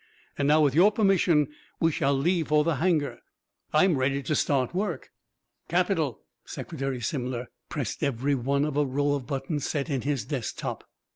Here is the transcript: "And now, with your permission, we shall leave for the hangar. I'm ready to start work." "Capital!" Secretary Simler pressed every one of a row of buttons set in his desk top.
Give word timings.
"And 0.35 0.47
now, 0.47 0.61
with 0.61 0.73
your 0.73 0.91
permission, 0.91 1.47
we 1.79 1.91
shall 1.91 2.17
leave 2.17 2.47
for 2.47 2.63
the 2.63 2.77
hangar. 2.77 3.19
I'm 3.71 3.95
ready 3.97 4.23
to 4.23 4.33
start 4.35 4.73
work." 4.73 5.11
"Capital!" 5.69 6.23
Secretary 6.43 6.99
Simler 7.01 7.49
pressed 7.69 8.01
every 8.01 8.33
one 8.33 8.65
of 8.65 8.75
a 8.75 8.83
row 8.87 9.13
of 9.13 9.27
buttons 9.27 9.67
set 9.69 9.91
in 9.91 10.01
his 10.01 10.25
desk 10.25 10.57
top. 10.57 10.85